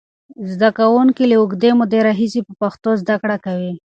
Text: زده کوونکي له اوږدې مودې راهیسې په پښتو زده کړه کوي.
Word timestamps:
زده 0.51 0.69
کوونکي 0.77 1.23
له 1.27 1.35
اوږدې 1.39 1.71
مودې 1.79 1.99
راهیسې 2.07 2.41
په 2.47 2.53
پښتو 2.61 2.89
زده 3.01 3.15
کړه 3.21 3.37
کوي. 3.45 3.73